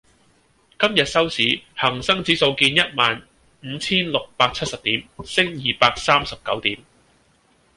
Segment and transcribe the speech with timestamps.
[0.79, 3.21] 今日收市，恒生指數見一萬
[3.63, 6.79] 五千六百七十點，升二百三十九點